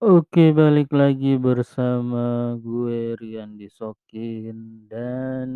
[0.00, 5.48] Oke, balik lagi bersama gue Rian Disokin dan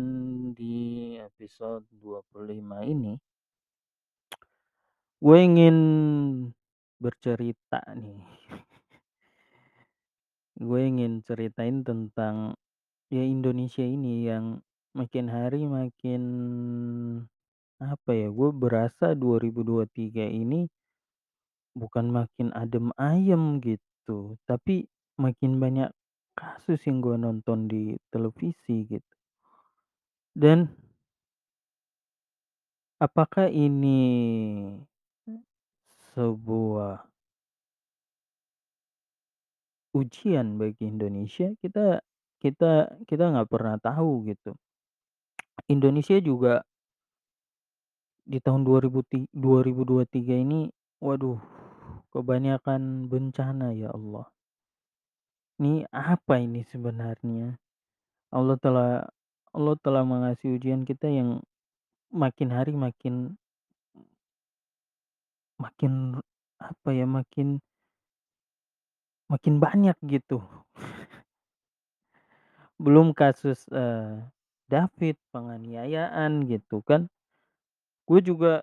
[0.53, 3.17] di episode 25 ini
[5.17, 5.77] gue ingin
[7.01, 8.21] bercerita nih.
[10.61, 12.53] Gue ingin ceritain tentang
[13.09, 16.23] ya Indonesia ini yang makin hari makin
[17.81, 20.69] apa ya, gue berasa 2023 ini
[21.75, 23.84] bukan makin adem ayem gitu,
[24.45, 24.85] tapi
[25.17, 25.89] makin banyak
[26.35, 29.13] kasus yang gue nonton di televisi gitu.
[30.35, 30.67] Dan
[32.99, 33.99] apakah ini
[36.11, 37.07] sebuah
[39.95, 41.55] ujian bagi Indonesia?
[41.59, 42.03] Kita
[42.43, 44.53] kita kita nggak pernah tahu gitu.
[45.71, 46.61] Indonesia juga
[48.25, 50.67] di tahun 2000 ti 2023 ini,
[50.97, 51.37] waduh,
[52.15, 54.31] kebanyakan bencana ya Allah.
[55.59, 57.59] Ini apa ini sebenarnya?
[58.31, 59.03] Allah telah
[59.51, 61.43] Allah telah mengasih ujian kita yang
[62.11, 63.35] makin hari makin
[65.59, 66.19] makin
[66.59, 67.59] apa ya, makin
[69.31, 70.39] makin banyak gitu.
[72.79, 74.23] Belum kasus, eee,
[74.67, 77.07] David, penganiayaan gitu kan.
[78.07, 78.61] Gue juga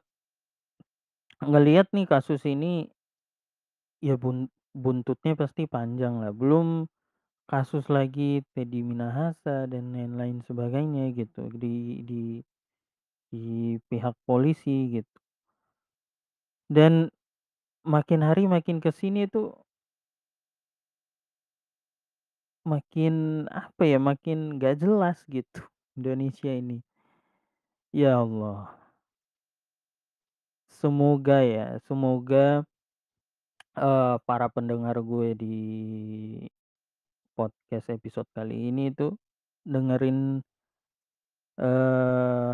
[1.43, 2.87] ngelihat nih kasus ini
[4.06, 4.39] ya bun
[4.83, 6.69] buntutnya pasti panjang lah, belum
[7.53, 12.23] kasus lagi Teddy Minahasa dan lain-lain sebagainya gitu di di
[13.33, 13.45] di
[13.89, 15.19] pihak polisi gitu.
[16.70, 17.11] Dan
[17.84, 19.48] makin hari makin ke sini tuh
[22.62, 23.14] makin
[23.50, 25.61] apa ya, makin nggak jelas gitu
[25.98, 26.78] Indonesia ini.
[27.92, 28.77] Ya Allah.
[30.70, 32.64] Semoga ya, semoga,
[33.77, 35.56] eee, para pendengar gue di
[37.37, 39.12] podcast episode kali ini tuh
[39.64, 40.42] dengerin
[41.61, 42.52] eee,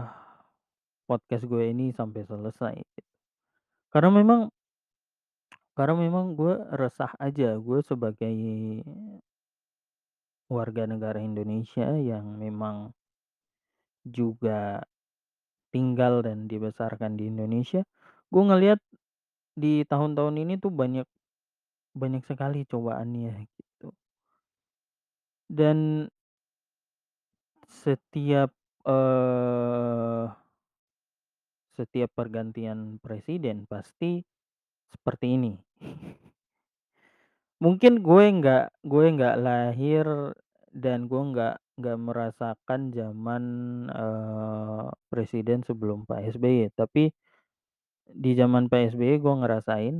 [1.09, 3.10] podcast gue ini sampai selesai gitu.
[3.93, 4.41] Karena memang
[5.76, 8.34] karena memang gue resah aja, gue sebagai
[10.48, 12.97] warga negara Indonesia yang memang
[14.06, 14.82] juga
[15.75, 17.84] tinggal dan dibesarkan di Indonesia,
[18.32, 18.81] gue ngelihat
[19.62, 21.06] di tahun-tahun ini tuh banyak
[22.02, 23.88] banyak sekali cobaannya gitu.
[25.48, 26.08] Dan
[27.80, 28.50] setiap,
[28.84, 30.24] eee
[31.78, 34.24] setiap pergantian presiden pasti
[34.91, 35.52] seperti ini.
[37.58, 40.06] Mungkin gue nggak gue nggak lahir
[40.70, 43.44] dan gue nggak nggak merasakan zaman,
[43.90, 47.10] eee, presiden sebelum Pak SBY, tapi
[48.12, 48.80] di zaman Pak
[49.20, 49.96] gue ngerasain,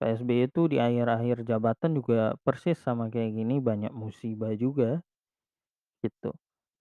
[0.00, 0.08] Pak
[0.50, 5.00] itu di akhir-akhir jabatan juga persis sama kayak gini, banyak musibah juga,
[6.04, 6.30] gitu.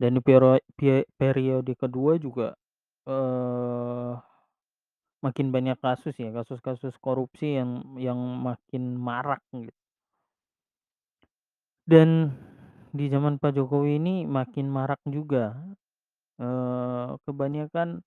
[0.01, 0.21] Dan di
[1.19, 2.53] periode kedua juga,
[3.09, 4.13] eee,
[5.25, 9.73] makin banyak kasus ya, kasus-kasus korupsi yang yang makin marak gitu.
[11.89, 12.29] Dan
[12.93, 15.57] di zaman Pak Jokowi ini makin marak juga,
[16.41, 18.01] eee, kebanyakan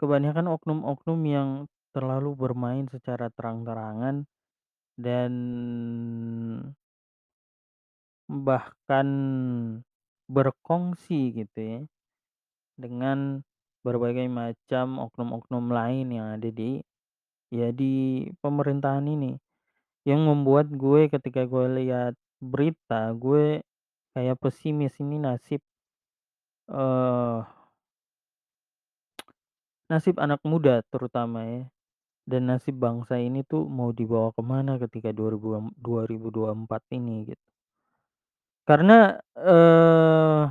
[0.00, 1.50] kebanyakan oknum-oknum yang
[1.94, 4.24] terlalu bermain secara terang-terangan
[5.00, 5.32] dan
[8.28, 9.08] bahkan
[10.30, 11.80] berkongsi gitu ya,
[12.78, 13.42] dengan
[13.86, 16.82] berbagai macam oknum-oknum lain yang ada di
[17.52, 19.36] ya di pemerintahan ini.
[20.08, 23.62] Yang membuat gue ketika gue lihat berita, gue
[24.16, 25.60] kayak pesimis ini nasib
[26.68, 27.40] eee
[29.90, 31.62] nasib anak muda terutama ya,
[32.30, 37.36] dan nasib bangsa ini tuh mau dibawa ke mana ketika 2000 2024 ini gitu.
[38.68, 40.42] Karena, eee,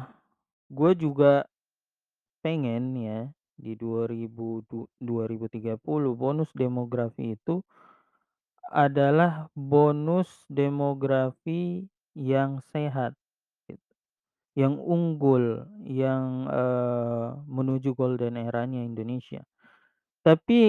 [0.73, 1.45] gue juga
[2.43, 3.19] pengen ya
[3.59, 7.61] di 2000 du 2030 bonus demografi itu
[8.67, 13.15] adalah bonus demografi yang sehat
[14.61, 15.45] yang unggul,
[15.87, 17.27] yang, eee,
[17.57, 19.41] menuju golden era-nya Indonesia.
[20.27, 20.61] Tapi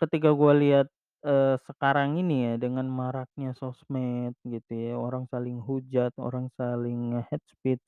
[0.00, 0.88] ketika gue lihat,
[1.26, 7.46] eee, sekarang ini ya dengan maraknya sosmed gitu ya, orang saling hujat, orang saling nge-hate
[7.52, 7.84] speech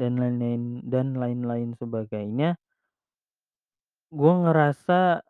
[0.00, 2.58] dan lain-lain dan lain-lain sebagainya
[4.12, 5.24] gue ngerasa,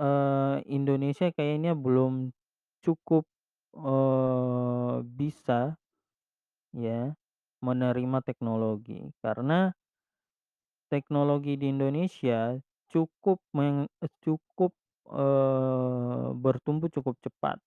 [0.00, 2.32] eee, Indonesia kayaknya belum
[2.80, 3.28] cukup,
[3.76, 5.76] eee, bisa
[6.76, 7.14] ya
[7.64, 9.00] menerima teknologi.
[9.24, 9.70] Karena
[10.92, 12.54] teknologi di Indonesia
[12.92, 13.88] cukup meng
[14.22, 14.72] cukup,
[15.08, 17.58] eee, bertumbuh cukup cepat.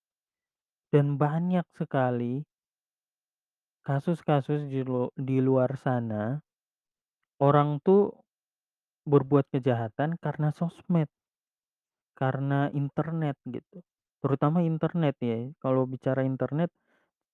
[0.93, 2.41] Dan banyak sekali
[3.85, 4.81] kasus-kasus di
[5.27, 6.41] di luar sana,
[7.47, 8.01] orang tuh
[9.11, 11.09] berbuat kejahatan karena sosmed.
[12.15, 13.83] Karena internet gitu,
[14.23, 16.71] terutama internet ya, kalau bicara internet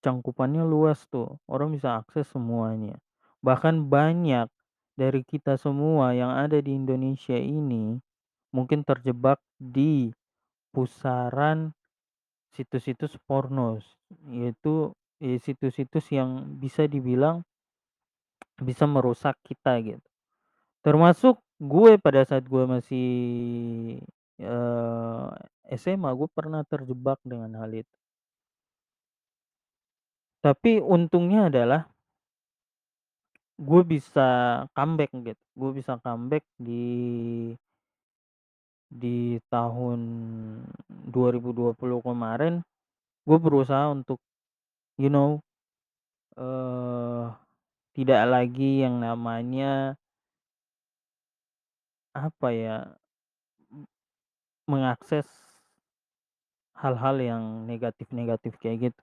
[0.04, 2.96] cangkupannya luas tuh, orang bisa akses semuanya.
[3.46, 4.48] Bahkan banyak
[4.98, 7.98] dari kita semua yang ada di Indonesia ini,
[8.56, 10.12] mungkin terjebak di
[10.74, 11.72] pusaran
[12.56, 13.84] situs-situs pornos,
[14.30, 16.30] yaitu, eee, situs-situs yang
[16.62, 17.44] bisa dibilang
[18.60, 20.08] bisa merusak kita gitu.
[20.86, 23.08] Termasuk gue pada saat gue masih,
[24.40, 25.28] eee,
[25.80, 27.96] SMA, gue pernah terjebak dengan hal itu.
[30.42, 31.86] Tapi untungnya adalah
[33.60, 34.26] gue bisa
[34.76, 36.82] comeback gitu, gue bisa comeback di
[38.90, 40.00] di tahun
[40.88, 42.64] 2020 kemarin,
[43.26, 44.18] gue berusaha untuk,
[45.00, 45.40] you know,
[46.38, 47.26] eee,
[47.96, 49.96] tidak lagi yang namanya
[52.14, 52.76] apa ya,
[54.70, 55.28] mengakses
[56.80, 59.02] hal-hal yang negatif-negatif kayak gitu.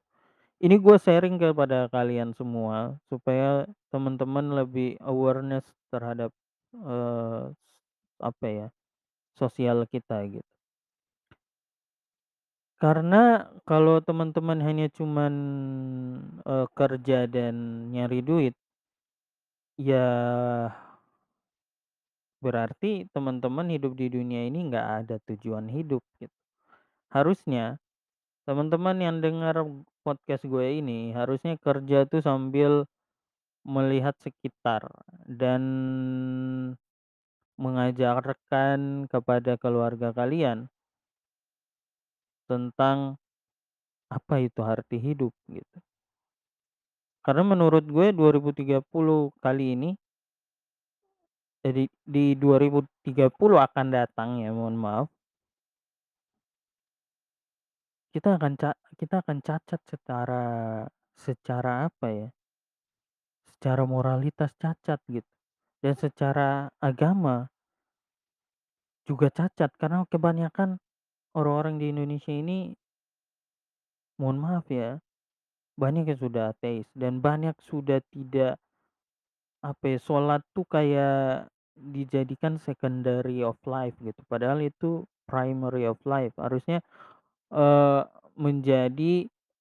[0.59, 3.63] Ini gue sharing kepada kalian semua, supaya
[3.95, 6.35] teman-teman lebih awareness terhadap,
[6.75, 7.55] eee,
[8.23, 8.67] apa ya,
[9.39, 10.45] sosial kita gitu.
[12.79, 15.33] Karena kalau teman-teman hanya cuman,
[16.47, 17.55] eee, kerja dan
[17.91, 18.55] nyari duit
[19.77, 20.03] ya
[22.39, 26.31] berarti teman-teman hidup di dunia ini nggak ada tujuan hidup gitu.
[27.13, 27.77] Harusnya
[28.47, 29.63] teman-teman yang dengar
[30.09, 32.89] podcast gue ini, harusnya kerja tuh sambil
[33.61, 34.89] melihat sekitar
[35.29, 35.61] dan
[37.61, 40.65] mengajarkan kepada keluarga kalian
[42.49, 43.21] tentang
[44.09, 45.77] apa itu arti hidup gitu.
[47.21, 49.89] Karena menurut gue 2030 kali ini
[51.61, 55.18] jadi di 2030 akan datang ya, mohon maaf
[58.09, 58.53] kita akan
[58.97, 60.45] kita akan cacat secara
[61.13, 62.27] secara apa ya
[63.45, 65.27] secara moralitas cacat gitu,
[65.83, 67.51] dan secara agama
[69.03, 70.79] juga cacat karena kebanyakan
[71.35, 72.71] orang-orang di Indonesia ini
[74.15, 75.03] mohon maaf ya,
[75.75, 78.55] banyak yang sudah ateis dan banyak sudah tidak
[79.59, 86.31] apa ya, sholat tuh kayak dijadikan secondary of life gitu, padahal itu primary of life.
[86.39, 86.79] Harusnya,
[87.53, 88.01] eee,
[88.39, 89.13] menjadi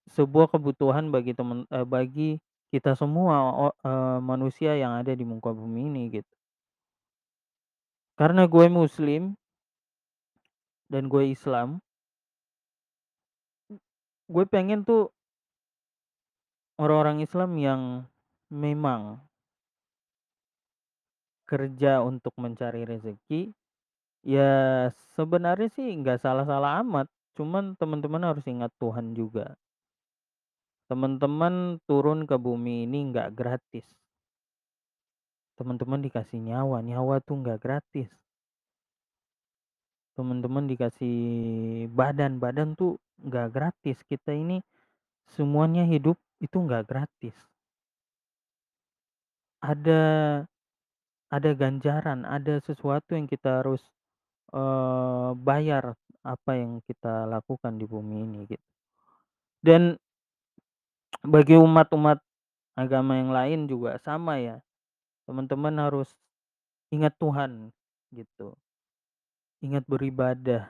[0.08, 2.30] sebuah kebutuhan bagi temen eee, bagi
[2.72, 6.24] kita semua eee, manusia yang ada di muka bumi ini gitu.
[8.18, 9.38] Karena gue muslim
[10.90, 11.80] dan gue Islam
[14.28, 15.08] gue pengen tuh
[16.78, 17.82] orang-orang Islam yang
[18.54, 19.18] memang
[21.48, 23.56] kerja untuk mencari rezeki,
[24.24, 27.08] ya sebenarnya sih nggak salah-salah amat,
[27.38, 29.54] cuman teman-teman harus ingat Tuhan juga.
[30.90, 33.86] Teman-teman turun ke bumi ini nggak gratis.
[35.54, 38.10] Teman-teman dikasih nyawa, nyawa tuh nggak gratis.
[40.18, 41.18] Teman-teman dikasih
[41.94, 44.02] badan, badan tuh nggak gratis.
[44.02, 44.58] Kita ini
[45.38, 47.36] semuanya hidup itu nggak gratis.
[49.62, 50.02] Ada
[51.28, 53.84] ada ganjaran, ada sesuatu yang kita harus,
[54.56, 55.84] eee, bayar
[56.24, 58.66] apa yang kita lakukan di bumi ini gitu.
[59.62, 59.98] Dan
[61.34, 62.18] bagi umat-umat
[62.82, 64.56] agama yang lain juga sama ya,
[65.26, 66.10] teman-teman harus
[66.94, 67.52] ingat Tuhan
[68.14, 68.48] gitu.
[69.66, 70.62] Ingat beribadah,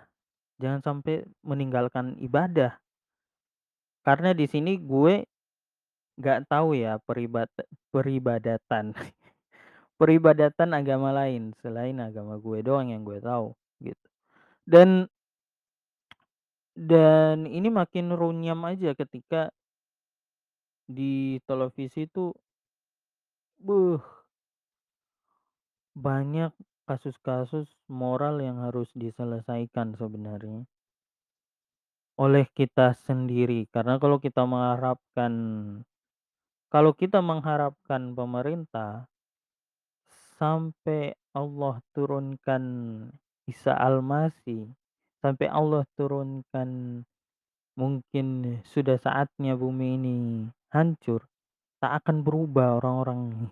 [0.62, 2.80] jangan sampai meninggalkan ibadah.
[4.06, 5.22] Karena di sini gue
[6.20, 7.48] nggak tahu ya peribad
[7.94, 8.86] peribadatan
[10.00, 14.06] peribadatan agama lain selain agama gue doang yang gue tahu gitu.
[14.68, 15.08] Dan
[16.78, 19.50] dan ini makin runyam aja ketika
[20.88, 22.32] di televisi tuh
[23.58, 24.00] beuh
[25.98, 26.54] banyak
[26.86, 30.64] kasus-kasus moral yang harus diselesaikan sebenarnya.
[32.18, 35.32] Oleh kita sendiri, karena kalau kita mengharapkan
[36.68, 39.08] kalau kita mengharapkan pemerintah
[40.38, 42.62] sampai Allah turunkan
[43.48, 44.68] Isa Al-Masih,
[45.24, 47.00] sampai Allah turunkan
[47.80, 50.18] mungkin sudah saatnya bumi ini
[50.68, 51.24] hancur,
[51.80, 53.48] tak akan berubah orang-orang.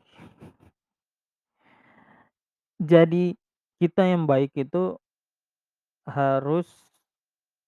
[2.92, 3.32] Jadi
[3.80, 5.00] kita yang baik itu
[6.04, 6.68] harus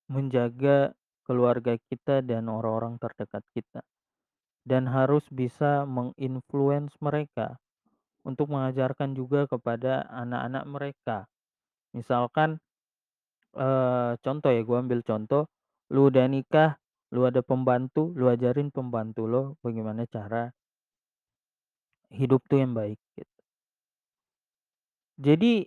[0.08, 0.92] menjaga
[1.28, 3.80] keluarga kita dan orang-orang terdekat kita.
[4.68, 7.56] Dan harus bisa meng-influence mereka
[8.20, 11.18] untuk mengajarkan juga kepada anak-anak mereka.
[11.96, 12.60] Misalkan,
[14.24, 15.48] contoh ya, gue ambil contoh,
[15.92, 16.76] lu udah nikah,
[17.14, 20.52] lu ada pembantu, lu ajarin pembantu lo bagaimana cara
[22.08, 23.38] hidup tuh yang baik, gitu.
[25.18, 25.66] Jadi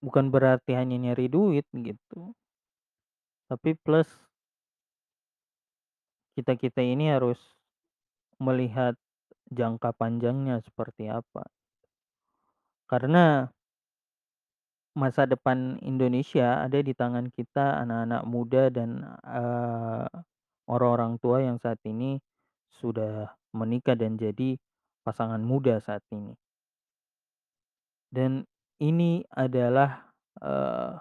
[0.00, 2.32] bukan berarti hanya nyari duit, gitu.
[3.50, 4.06] Tapi plus
[6.38, 7.38] kita-kita ini harus
[8.38, 8.94] melihat
[9.50, 11.50] jangka panjangnya seperti apa.
[12.86, 13.50] Karena
[14.96, 20.06] masa depan Indonesia ada di tangan kita anak-anak muda dan, eee,
[20.70, 22.18] orang-orang tua yang saat ini
[22.70, 24.58] sudah menikah dan jadi
[25.06, 26.36] pasangan muda saat ini.
[28.12, 28.42] Dan
[28.82, 30.10] ini adalah,
[30.42, 31.00] eee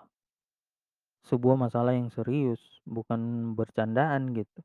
[1.28, 4.60] sebuah masalah yang serius, bukan bercandaan gitu.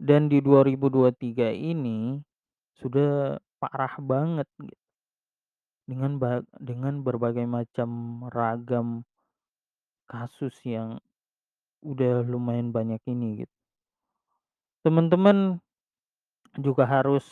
[0.00, 2.16] Dan di 2023 ini
[2.76, 4.81] sudah parah banget gitu.
[5.90, 6.14] Dengan
[6.62, 9.02] dengan berbagai macam ragam
[10.10, 10.98] kasus yang
[11.84, 13.48] udah lumayan banyak ini, gitu.
[14.84, 15.62] Temen-temen
[16.58, 17.22] juga harus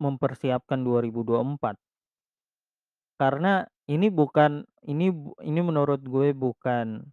[0.00, 1.76] mempersiapkan 2024.
[3.20, 5.12] Karena ini bukan ini
[5.44, 7.04] ini menurut gue bukan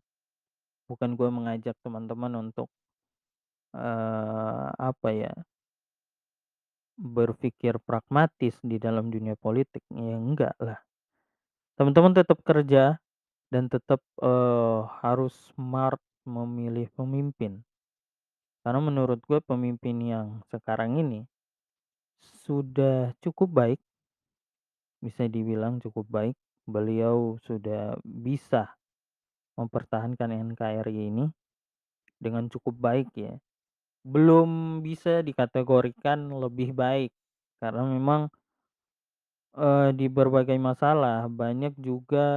[0.90, 2.70] bukan gue mengajak teman-teman untuk,
[3.76, 5.34] eee, apa ya
[6.98, 10.80] berpikir pragmatis di dalam dunia politik, ya enggak lah.
[11.78, 12.98] Teman-teman tetap kerja
[13.54, 17.64] dan tetap, eee, harus smart memilih pemimpin.
[18.64, 21.26] Karena menurut gue pemimpin yang sekarang ini
[22.46, 23.80] sudah cukup baik
[25.06, 26.36] bisa dibilang cukup baik.
[26.68, 28.76] Beliau sudah bisa
[29.60, 31.26] mempertahankan NKRI ini
[32.22, 33.34] dengan cukup baik ya.
[34.08, 37.12] Belum bisa dikategorikan lebih baik
[37.60, 38.32] karena memang
[39.56, 42.28] eee, di berbagai masalah banyak juga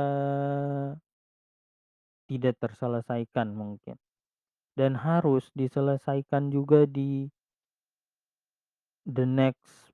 [2.30, 3.98] tidak terselesaikan mungkin.
[4.78, 7.28] Dan harus diselesaikan juga di
[9.08, 9.92] the next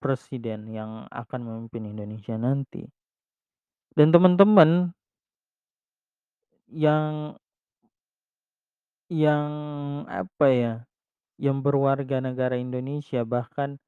[0.00, 2.88] presiden yang akan memimpin Indonesia nanti.
[3.96, 4.94] Dan teman-teman
[6.68, 7.38] yang
[9.08, 9.48] yang
[10.04, 10.72] apa ya,
[11.38, 13.78] yang berwarga negara Indonesia bahkan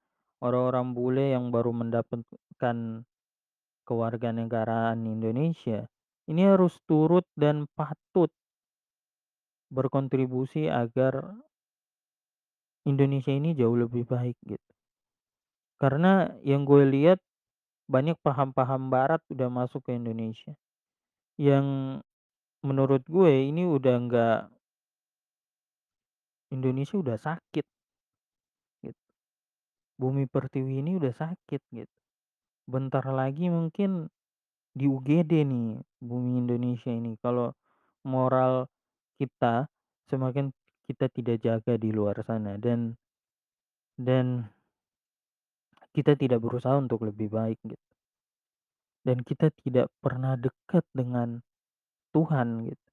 [0.41, 3.05] orang-orang bule yang baru mendapatkan
[3.85, 5.91] kewarganegaraan Indonesia,
[6.31, 8.31] ini harus turut dan patut
[9.71, 11.35] berkontribusi agar
[12.87, 14.71] Indonesia ini jauh lebih baik gitu.
[15.81, 17.19] Karena yang gue lihat
[17.91, 20.55] banyak paham-paham barat udah masuk ke Indonesia.
[21.35, 21.99] Yang
[22.63, 24.39] menurut gue ini udah enggak
[26.51, 27.67] Indonesia udah sakit.
[28.83, 29.03] Gitu.
[30.01, 31.95] Bumi Pertiwi ini udah sakit gitu.
[32.67, 34.11] Bentar lagi mungkin
[34.71, 37.51] di UGD nih bumi Indonesia ini kalau
[38.07, 38.71] moral
[39.19, 39.67] kita
[40.07, 40.55] semakin
[40.87, 42.95] kita tidak jaga di luar sana dan
[43.99, 44.47] dan
[45.91, 47.91] kita tidak berusaha untuk lebih baik gitu.
[49.01, 51.43] Dan kita tidak pernah dekat dengan
[52.15, 52.90] Tuhan gitu.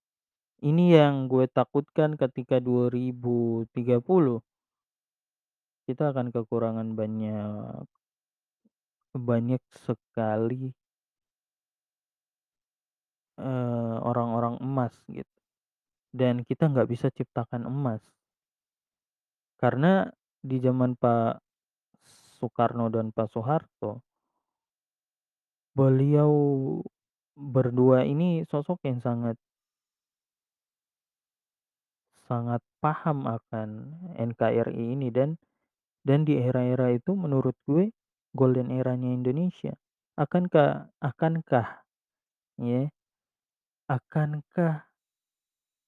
[0.58, 4.42] Ini yang gue takutkan ketika 2030
[5.88, 7.88] kita akan kekurangan banyak
[9.16, 10.76] banyak sekali
[13.38, 15.30] eee, orang-orang emas gitu.
[16.14, 18.02] Dan kita nggak bisa ciptakan emas.
[19.60, 20.06] Karena
[20.38, 21.42] di zaman Pak
[22.38, 24.02] Soekarno dan Pak Soeharto
[25.76, 26.32] beliau
[27.36, 29.36] berdua ini sosok yang sangat
[32.27, 33.69] sangat paham akan
[34.19, 35.39] NKRI ini dan
[36.07, 37.91] dan di era-era itu menurut gue
[38.36, 39.74] golden era-nya Indonesia.
[40.19, 41.84] Akankah akankah
[42.60, 42.91] ya,
[43.88, 44.88] akankah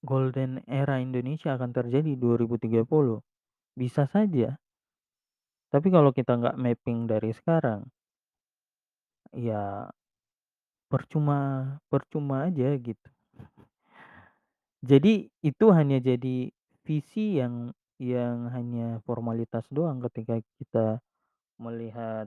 [0.04, 3.20] golden era Indonesia akan terjadi 2030?
[3.76, 4.56] Bisa saja.
[5.70, 7.86] Tapi kalau kita nggak mapping dari sekarang
[9.34, 9.86] ya
[10.90, 11.38] percuma
[11.86, 13.08] percuma aja gitu.
[14.82, 16.48] Jadi itu hanya jadi
[16.88, 17.68] visi yang
[18.00, 21.04] yang hanya formalitas doang ketika kita
[21.60, 22.26] melihat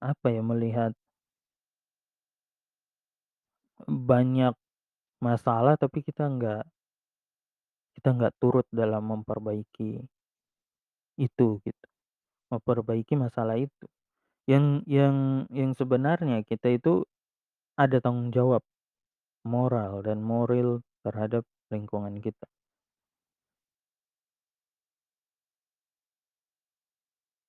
[0.00, 0.92] apa ya, melihat
[3.88, 4.52] banyak
[5.22, 6.62] masalah tapi kita enggak
[7.96, 9.90] kita enggak turut dalam memperbaiki
[11.18, 11.86] itu gitu,
[12.52, 13.86] memperbaiki masalah itu.
[14.48, 15.16] Yang yang
[15.52, 17.04] yang sebenarnya kita itu
[17.78, 18.62] ada tanggung jawab.
[19.44, 22.46] Moral dan moral terhadap lingkungan kita.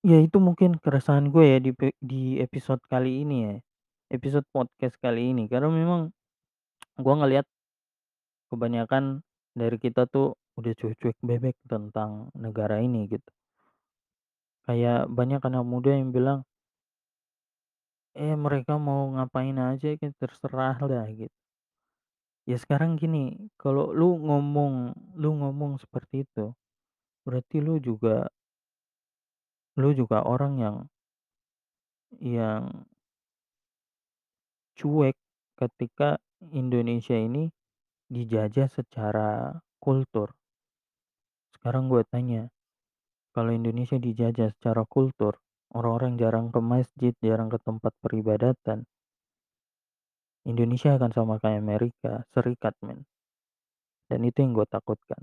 [0.02, 1.70] Ya itu mungkin keresahan gue ya di
[2.02, 3.54] di episode kali ini ya,
[4.16, 6.10] episode podcast kali ini karena memang
[7.04, 7.46] gue ngelihat
[8.50, 9.04] kebanyakan
[9.60, 13.30] dari kita tuh udah cuek-cuek bebek tentang negara ini gitu.
[14.66, 16.40] Kayak banyak anak muda yang bilang
[18.24, 21.41] Eh, mereka mau ngapain aja kan terserah lah gitu.
[22.50, 26.50] Ya sekarang gini, kalau lu ngomong lu ngomong seperti itu,
[27.26, 28.30] berarti lu juga
[29.80, 30.76] lu juga orang yang
[32.20, 32.84] yang
[34.76, 35.16] cuek
[35.56, 36.20] ketika
[36.52, 37.48] Indonesia ini
[38.12, 40.34] dijajah secara kultur.
[41.56, 42.50] Sekarang gue tanya,
[43.32, 45.38] kalau Indonesia dijajah secara kultur,
[45.72, 48.84] orang-orang jarang ke masjid, jarang ke tempat peribadatan,
[50.42, 53.06] Indonesia akan sama kayak Amerika Serikat men.
[54.10, 55.22] Dan itu yang gue takutkan.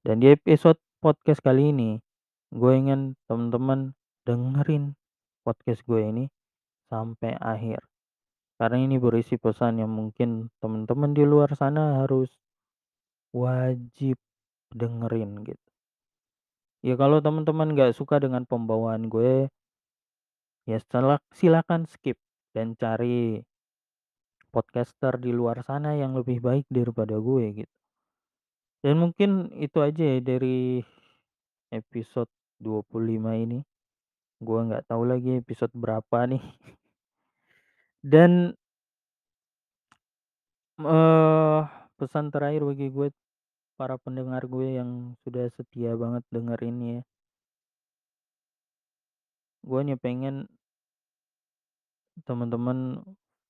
[0.00, 2.00] Dan di episode podcast kali ini,
[2.48, 3.92] gue ingin teman-teman
[4.24, 4.96] dengerin
[5.44, 6.24] podcast gue ini
[6.88, 7.84] sampai akhir.
[8.56, 12.32] Karena ini berisi pesan yang mungkin teman-teman di luar sana harus
[13.36, 14.16] wajib
[14.72, 15.68] dengerin gitu.
[16.84, 19.48] Ya kalau teman-teman gak suka dengan pembawaan gue,
[20.68, 22.16] ya setelah silakan skip
[22.52, 23.40] dan cari
[24.54, 27.74] podcaster di luar sana yang lebih baik daripada gue gitu.
[28.84, 30.84] Dan mungkin itu aja ya dari
[31.72, 32.28] episode
[32.60, 33.58] 25 ini.
[34.44, 36.44] Gua nggak tahu lagi episode berapa nih.
[38.12, 38.52] Dan
[40.84, 41.60] eh
[41.96, 43.08] pesan terakhir bagi gue,
[43.80, 44.90] para pendengar gue yang
[45.24, 47.00] sudah setia banget dengerin ya.
[49.64, 50.46] Gue hanya pengen
[52.28, 53.00] teman-teman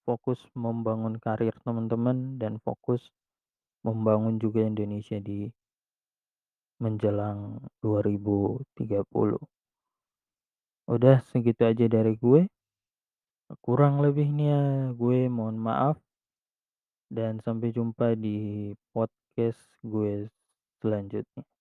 [0.05, 3.11] fokus membangun karir teman-teman dan fokus
[3.85, 5.49] membangun juga Indonesia di
[6.81, 9.41] menjelang 2030.
[10.85, 12.45] Udah segitu aja dari gue.
[13.65, 15.97] Kurang lebihnya gue mohon maaf.
[17.09, 20.29] Dan sampai jumpa di podcast gue
[20.81, 21.54] selanjutnya.